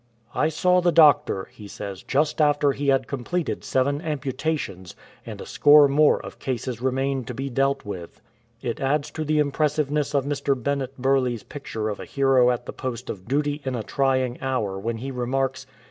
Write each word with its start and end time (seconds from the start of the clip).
"I 0.33 0.49
saw 0.49 0.81
the 0.81 0.91
doctor," 0.91 1.47
he 1.51 1.67
says, 1.67 2.01
"just 2.01 2.41
after 2.41 2.71
he 2.71 2.87
had 2.87 3.05
com 3.05 3.23
pleted 3.23 3.63
seven 3.63 4.01
amputations, 4.01 4.95
and 5.27 5.39
a 5.39 5.45
score 5.45 5.87
more 5.87 6.19
of 6.25 6.39
cases 6.39 6.81
remained 6.81 7.27
to 7.27 7.35
be 7.35 7.51
dealt 7.51 7.85
with.*" 7.85 8.19
It 8.63 8.79
adds 8.81 9.11
to 9.11 9.23
the 9.23 9.37
impressiveness 9.37 10.15
of 10.15 10.25
Mr. 10.25 10.55
Bennet 10.59 10.97
Burleigh's 10.99 11.43
picture 11.43 11.87
of 11.87 11.99
a 11.99 12.05
hero 12.05 12.49
at 12.49 12.65
the 12.65 12.73
post 12.73 13.11
of 13.11 13.27
duty 13.27 13.61
in 13.63 13.75
a 13.75 13.83
trying 13.83 14.41
hour 14.41 14.79
when 14.79 14.97
he 14.97 15.11
remarks 15.11 15.67